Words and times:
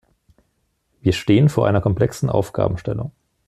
Wir 1.01 1.13
stehen 1.13 1.47
vor 1.47 1.67
einer 1.67 1.79
komplexen 1.79 2.31
Aufgabenstellung. 2.31 3.11